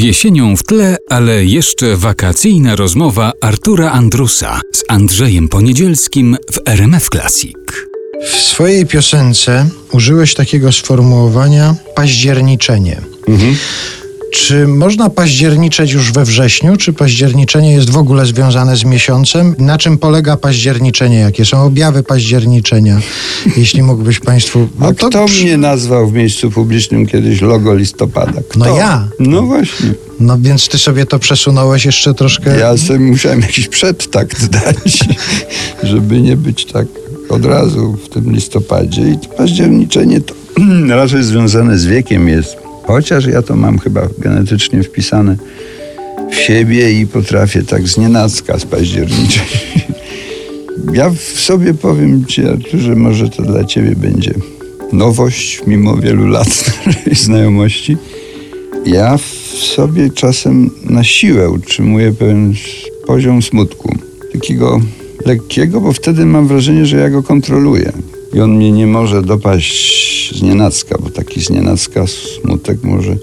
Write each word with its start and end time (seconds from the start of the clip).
jesienią 0.00 0.56
w 0.56 0.62
tle, 0.62 0.96
ale 1.08 1.44
jeszcze 1.44 1.96
wakacyjna 1.96 2.76
rozmowa 2.76 3.32
Artura 3.40 3.90
Andrusa 3.92 4.60
z 4.72 4.84
Andrzejem 4.88 5.48
Poniedzielskim 5.48 6.36
w 6.52 6.58
RMF 6.66 7.08
Classic. 7.08 7.56
W 8.26 8.36
swojej 8.36 8.86
piosence 8.86 9.68
użyłeś 9.92 10.34
takiego 10.34 10.72
sformułowania 10.72 11.74
październiczenie. 11.94 13.00
Czy 14.30 14.66
można 14.66 15.10
październiczeć 15.10 15.92
już 15.92 16.12
we 16.12 16.24
wrześniu? 16.24 16.76
Czy 16.76 16.92
październiczenie 16.92 17.72
jest 17.72 17.90
w 17.90 17.96
ogóle 17.96 18.26
związane 18.26 18.76
z 18.76 18.84
miesiącem? 18.84 19.54
Na 19.58 19.78
czym 19.78 19.98
polega 19.98 20.36
październiczenie? 20.36 21.18
Jakie 21.18 21.44
są 21.44 21.62
objawy 21.62 22.02
październiczenia? 22.02 23.00
Jeśli 23.56 23.82
mógłbyś 23.82 24.20
Państwu. 24.20 24.68
A 24.80 24.84
No 24.84 24.94
to 24.94 25.08
kto 25.08 25.26
mnie 25.26 25.56
nazwał 25.56 26.08
w 26.08 26.12
miejscu 26.12 26.50
publicznym 26.50 27.06
kiedyś 27.06 27.40
logo 27.40 27.74
listopada? 27.74 28.42
Kto? 28.48 28.58
No 28.58 28.76
ja. 28.76 29.08
No 29.18 29.42
właśnie. 29.42 29.94
No 30.20 30.38
więc 30.40 30.68
ty 30.68 30.78
sobie 30.78 31.06
to 31.06 31.18
przesunąłeś 31.18 31.84
jeszcze 31.84 32.14
troszkę. 32.14 32.58
Ja 32.58 32.76
sobie 32.76 32.98
musiałem 32.98 33.40
jakiś 33.40 33.68
przedtakt 33.68 34.46
dać, 34.58 34.98
żeby 35.82 36.20
nie 36.20 36.36
być 36.36 36.64
tak 36.64 36.86
od 37.28 37.44
razu 37.44 37.96
w 38.04 38.08
tym 38.08 38.32
listopadzie. 38.32 39.02
I 39.02 39.18
to 39.18 39.28
październiczenie 39.28 40.20
to 40.20 40.34
raczej 41.00 41.22
związane 41.24 41.78
z 41.78 41.86
wiekiem 41.86 42.28
jest. 42.28 42.69
Chociaż 42.90 43.26
ja 43.26 43.42
to 43.42 43.56
mam 43.56 43.78
chyba 43.78 44.08
genetycznie 44.18 44.82
wpisane 44.82 45.36
w 46.30 46.34
siebie 46.34 46.92
i 46.92 47.06
potrafię 47.06 47.62
tak 47.62 47.88
znienacka 47.88 48.58
spaździerniczeć. 48.58 49.60
Ja 50.92 51.10
w 51.10 51.20
sobie 51.20 51.74
powiem 51.74 52.24
ci, 52.26 52.44
Arturze, 52.46 52.96
może 52.96 53.28
to 53.28 53.42
dla 53.42 53.64
ciebie 53.64 53.96
będzie 53.96 54.34
nowość, 54.92 55.62
mimo 55.66 55.96
wielu 55.96 56.26
lat 56.26 56.64
znajomości. 57.24 57.96
Ja 58.86 59.16
w 59.16 59.24
sobie 59.54 60.10
czasem 60.10 60.70
na 60.84 61.04
siłę 61.04 61.50
utrzymuję 61.50 62.12
pewien 62.12 62.54
poziom 63.06 63.42
smutku. 63.42 63.94
Takiego 64.32 64.80
lekkiego, 65.26 65.80
bo 65.80 65.92
wtedy 65.92 66.26
mam 66.26 66.48
wrażenie, 66.48 66.86
że 66.86 66.96
ja 66.96 67.10
go 67.10 67.22
kontroluję. 67.22 67.92
I 68.34 68.40
on 68.40 68.50
mnie 68.56 68.72
nie 68.72 68.86
może 68.86 69.22
dopaść 69.22 70.34
z 70.38 70.42
nienacka, 70.42 70.98
bo 71.00 71.10
taki 71.10 71.40
z 71.44 71.50
nienacka 71.50 72.04
smutek 72.06 72.78
może 72.82 73.16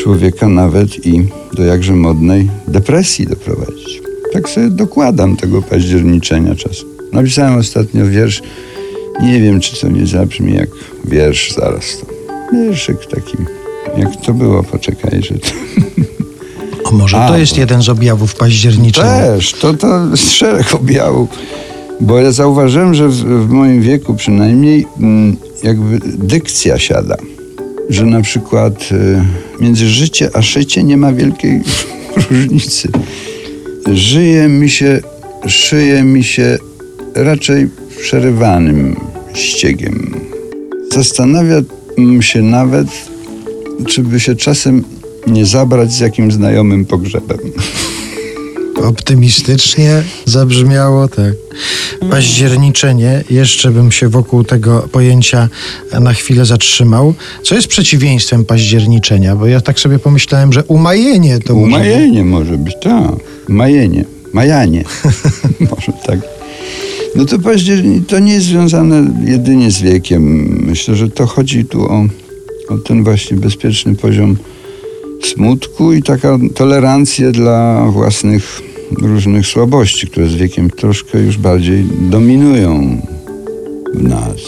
człowieka 0.00 0.48
nawet 0.48 1.06
i 1.06 1.26
do 1.52 1.64
jakże 1.64 1.92
modnej 1.92 2.48
depresji 2.68 3.26
doprowadzić. 3.26 4.00
Tak 4.32 4.48
sobie 4.48 4.68
dokładam 4.70 5.36
tego 5.36 5.62
październiczenia 5.62 6.54
czasem. 6.54 6.88
Napisałem 7.12 7.58
ostatnio 7.58 8.06
wiersz, 8.06 8.42
nie 9.22 9.40
wiem 9.40 9.60
czy 9.60 9.80
to 9.80 9.88
nie 9.88 10.06
zabrzmi 10.06 10.54
jak 10.54 10.68
wiersz 11.04 11.52
zaraz 11.54 11.98
to. 12.00 12.06
Wierszyk 12.52 13.06
taki, 13.06 13.36
jak 13.96 14.16
to 14.26 14.34
było, 14.34 14.62
poczekaj, 14.62 15.22
że 15.22 15.34
to... 15.38 15.48
A 16.84 16.90
może 16.90 17.16
to 17.16 17.24
A, 17.24 17.38
jest 17.38 17.52
bo- 17.54 17.60
jeden 17.60 17.82
z 17.82 17.88
objawów 17.88 18.34
październiczenia? 18.34 19.20
Też, 19.22 19.52
to, 19.52 19.74
to 19.74 20.06
jest 20.10 20.30
szereg 20.32 20.74
objawów. 20.74 21.28
Bo 22.02 22.18
ja 22.18 22.32
zauważyłem, 22.32 22.94
że 22.94 23.08
w, 23.08 23.14
w 23.14 23.50
moim 23.50 23.82
wieku 23.82 24.14
przynajmniej 24.14 24.86
mm, 25.00 25.36
jakby 25.62 25.98
dykcja 26.18 26.78
siada. 26.78 27.16
Że 27.88 28.06
na 28.06 28.20
przykład 28.22 28.88
y, 28.92 29.62
między 29.62 29.88
życie 29.88 30.30
a 30.34 30.42
szycie 30.42 30.82
nie 30.82 30.96
ma 30.96 31.12
wielkiej 31.12 31.60
różnicy. 32.30 32.88
Żyje 33.92 34.48
mi 34.48 34.70
się, 34.70 35.00
szyje 35.46 36.02
mi 36.02 36.24
się 36.24 36.58
raczej 37.14 37.68
przerywanym 38.00 38.96
ściegiem. 39.34 40.14
Zastanawiam 40.92 41.64
się 42.20 42.42
nawet, 42.42 42.88
czy 43.86 44.02
by 44.02 44.20
się 44.20 44.36
czasem 44.36 44.84
nie 45.26 45.46
zabrać 45.46 45.92
z 45.92 46.00
jakimś 46.00 46.34
znajomym 46.34 46.84
pogrzebem. 46.84 47.38
Optymistycznie 48.84 50.02
zabrzmiało, 50.24 51.08
tak. 51.08 51.34
Październiczenie, 52.10 53.24
jeszcze 53.30 53.70
bym 53.70 53.92
się 53.92 54.08
wokół 54.08 54.44
tego 54.44 54.88
pojęcia 54.92 55.48
na 56.00 56.12
chwilę 56.12 56.44
zatrzymał. 56.44 57.14
Co 57.42 57.54
jest 57.54 57.68
przeciwieństwem 57.68 58.44
październiczenia? 58.44 59.36
Bo 59.36 59.46
ja 59.46 59.60
tak 59.60 59.80
sobie 59.80 59.98
pomyślałem, 59.98 60.52
że 60.52 60.64
umajenie 60.64 61.38
to. 61.38 61.54
Umajenie 61.54 62.24
może 62.24 62.58
być, 62.58 62.74
tak. 62.82 63.12
Majenie, 63.48 64.04
majanie. 64.32 64.84
może 65.70 65.92
tak. 66.06 66.20
No 67.16 67.24
to 67.24 67.38
październik 67.38 68.06
to 68.06 68.18
nie 68.18 68.34
jest 68.34 68.46
związane 68.46 69.10
jedynie 69.24 69.70
z 69.70 69.80
wiekiem. 69.80 70.22
Myślę, 70.66 70.96
że 70.96 71.08
to 71.08 71.26
chodzi 71.26 71.64
tu 71.64 71.82
o, 71.82 72.06
o 72.68 72.78
ten 72.78 73.04
właśnie 73.04 73.36
bezpieczny 73.36 73.94
poziom 73.94 74.36
smutku 75.22 75.92
i 75.92 76.02
taka 76.02 76.38
tolerancję 76.54 77.32
dla 77.32 77.84
własnych 77.90 78.62
różnych 78.94 79.46
słabości, 79.46 80.06
które 80.06 80.28
z 80.28 80.34
wiekiem 80.34 80.70
troszkę 80.70 81.18
już 81.18 81.38
bardziej 81.38 81.84
dominują 82.00 83.00
w 83.94 84.02
nas. 84.02 84.40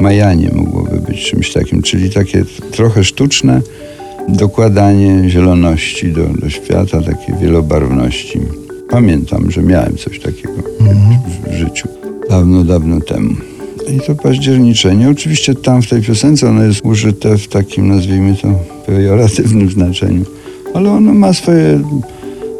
Majanie 0.00 0.50
mogłoby 0.54 1.00
być 1.00 1.30
czymś 1.30 1.52
takim, 1.52 1.82
czyli 1.82 2.10
takie 2.10 2.44
trochę 2.70 3.04
sztuczne 3.04 3.60
dokładanie 4.28 5.30
zieloności 5.30 6.12
do, 6.12 6.24
do 6.26 6.50
świata, 6.50 7.02
takiej 7.02 7.34
wielobarwności. 7.40 8.40
Pamiętam, 8.90 9.50
że 9.50 9.62
miałem 9.62 9.96
coś 9.96 10.20
takiego 10.20 10.54
w, 10.80 11.50
w 11.50 11.54
życiu 11.54 11.88
dawno, 12.30 12.64
dawno 12.64 13.00
temu. 13.00 13.34
I 13.96 14.00
to 14.00 14.14
październiczenie, 14.14 15.10
oczywiście 15.10 15.54
tam 15.54 15.82
w 15.82 15.88
tej 15.88 16.02
piosence 16.02 16.48
ono 16.48 16.64
jest 16.64 16.80
użyte 16.84 17.38
w 17.38 17.48
takim, 17.48 17.88
nazwijmy 17.88 18.36
to, 18.42 18.48
pejoratywnym 18.86 19.70
znaczeniu, 19.70 20.24
ale 20.74 20.90
ono 20.90 21.14
ma 21.14 21.32
swoje 21.32 21.80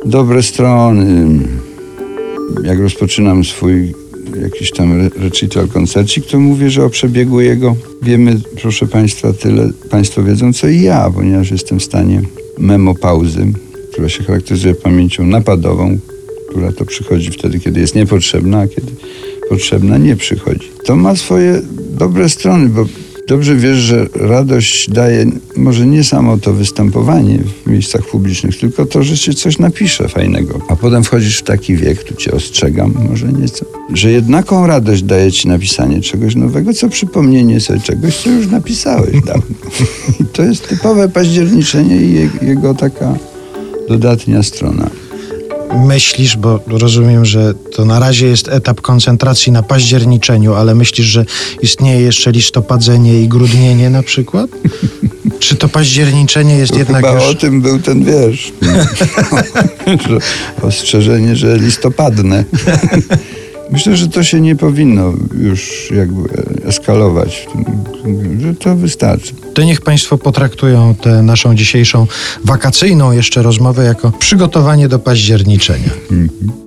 dobre 0.06 0.42
strony. 0.42 1.38
Jak 2.62 2.78
rozpoczynam 2.78 3.44
swój 3.44 3.94
jakiś 4.42 4.70
tam 4.70 4.92
re- 4.92 5.10
recital, 5.16 5.68
koncercik, 5.68 6.26
to 6.26 6.40
mówię, 6.40 6.70
że 6.70 6.84
o 6.84 6.90
przebiegu 6.90 7.40
jego 7.40 7.76
wiemy, 8.02 8.40
proszę 8.62 8.86
Państwa, 8.86 9.32
tyle 9.32 9.70
Państwo 9.90 10.22
wiedzą, 10.22 10.52
co 10.52 10.68
i 10.68 10.80
ja, 10.80 11.10
ponieważ 11.14 11.50
jestem 11.50 11.78
w 11.78 11.84
stanie 11.84 12.22
memopauzy, 12.58 13.46
która 13.92 14.08
się 14.08 14.24
charakteryzuje 14.24 14.74
pamięcią 14.74 15.26
napadową, 15.26 15.98
która 16.48 16.72
to 16.72 16.84
przychodzi 16.84 17.30
wtedy, 17.30 17.60
kiedy 17.60 17.80
jest 17.80 17.94
niepotrzebna, 17.94 18.58
a 18.58 18.68
kiedy 18.68 18.92
potrzebna 19.48 19.98
nie 19.98 20.16
przychodzi. 20.16 20.68
To 20.84 20.96
ma 20.96 21.16
swoje 21.16 21.62
dobre 21.98 22.28
strony, 22.28 22.68
bo 22.68 22.86
dobrze 23.26 23.56
wiesz, 23.56 23.76
że 23.76 24.06
radość 24.14 24.90
daje 24.90 25.26
może 25.56 25.86
nie 25.86 26.04
samo 26.04 26.38
to 26.38 26.52
występowanie 26.52 27.38
w 27.64 27.70
miejscach 27.70 28.06
publicznych, 28.06 28.58
tylko 28.58 28.86
to, 28.86 29.02
że 29.02 29.16
się 29.16 29.34
coś 29.34 29.58
napisze 29.58 30.08
fajnego. 30.08 30.60
A 30.68 30.76
potem 30.76 31.04
wchodzisz 31.04 31.38
w 31.38 31.42
taki 31.42 31.76
wiek, 31.76 32.04
tu 32.04 32.14
cię 32.14 32.32
ostrzegam 32.32 32.94
może 33.10 33.32
nieco, 33.32 33.66
że 33.94 34.10
jednaką 34.12 34.66
radość 34.66 35.02
daje 35.02 35.32
ci 35.32 35.48
napisanie 35.48 36.00
czegoś 36.00 36.34
nowego, 36.34 36.74
co 36.74 36.88
przypomnienie 36.88 37.60
sobie 37.60 37.80
czegoś, 37.80 38.16
co 38.16 38.30
już 38.30 38.46
napisałeś 38.46 39.14
dawno. 39.26 39.56
I 40.20 40.24
to 40.34 40.42
jest 40.42 40.68
typowe 40.68 41.08
październiczenie 41.08 41.96
i 41.96 42.12
je- 42.14 42.30
jego 42.42 42.74
taka 42.74 43.14
dodatnia 43.88 44.42
strona. 44.42 44.90
Myślisz, 45.74 46.36
bo 46.36 46.60
rozumiem, 46.66 47.24
że 47.24 47.54
to 47.54 47.84
na 47.84 47.98
razie 47.98 48.26
jest 48.26 48.48
etap 48.48 48.80
koncentracji 48.80 49.52
na 49.52 49.62
październiczeniu, 49.62 50.54
ale 50.54 50.74
myślisz, 50.74 51.06
że 51.06 51.24
istnieje 51.62 52.00
jeszcze 52.00 52.32
listopadzenie 52.32 53.22
i 53.22 53.28
grudnienie 53.28 53.90
na 53.90 54.02
przykład? 54.02 54.50
Czy 55.38 55.56
to 55.56 55.68
październiczenie 55.68 56.56
jest 56.58 56.72
To 56.72 56.78
jednak 56.78 57.06
chyba 57.06 57.14
już... 57.14 57.24
o 57.24 57.34
tym 57.34 57.62
był 57.62 57.78
ten 57.78 58.04
wiersz. 58.04 58.52
że 60.08 60.18
ostrzeżenie, 60.62 61.36
że 61.36 61.58
listopadne. 61.58 62.44
Myślę, 63.70 63.96
że 63.96 64.08
to 64.08 64.24
się 64.24 64.40
nie 64.40 64.56
powinno 64.56 65.12
już 65.38 65.90
jakby 65.96 66.28
eskalować. 66.64 67.46
Że 68.40 68.54
to 68.54 68.76
wystarczy. 68.76 69.34
To 69.54 69.62
niech 69.62 69.80
Państwo 69.80 70.18
potraktują 70.18 70.94
tę 70.94 71.22
naszą 71.22 71.54
dzisiejszą 71.54 72.06
wakacyjną 72.44 73.12
jeszcze 73.12 73.42
rozmowę 73.42 73.84
jako 73.84 74.10
przygotowanie 74.10 74.88
do 74.88 74.98
październiczenia. 74.98 75.90
Mhm. 76.10 76.66